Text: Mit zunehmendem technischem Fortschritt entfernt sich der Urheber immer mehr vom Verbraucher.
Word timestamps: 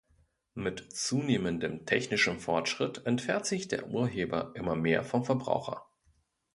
Mit 0.55 0.91
zunehmendem 0.97 1.85
technischem 1.85 2.39
Fortschritt 2.39 3.05
entfernt 3.05 3.45
sich 3.45 3.67
der 3.67 3.89
Urheber 3.89 4.51
immer 4.55 4.75
mehr 4.75 5.03
vom 5.03 5.23
Verbraucher. 5.23 5.85